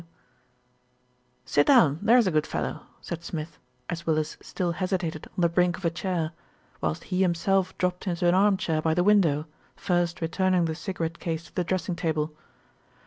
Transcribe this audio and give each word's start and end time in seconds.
T.W. 0.01 0.11
"Sit 1.45 1.67
down, 1.67 1.99
there's 2.01 2.25
a 2.25 2.31
good 2.31 2.47
fellow," 2.47 2.87
said 3.01 3.23
Smith, 3.23 3.59
as 3.87 4.03
Willis 4.07 4.35
still 4.41 4.71
hesitated 4.71 5.27
on 5.37 5.41
the 5.43 5.47
brink 5.47 5.77
of 5.77 5.85
a 5.85 5.91
chair, 5.91 6.31
whilst 6.81 7.03
he 7.03 7.21
himself 7.21 7.77
dropped 7.77 8.07
into 8.07 8.25
an 8.27 8.33
arm 8.33 8.57
chair 8.57 8.81
by 8.81 8.95
the 8.95 9.03
window, 9.03 9.45
first 9.75 10.19
returning 10.19 10.65
the 10.65 10.73
cigarette 10.73 11.19
case 11.19 11.43
to 11.43 11.53
the 11.53 11.63
dressing 11.63 11.95
table. 11.95 12.33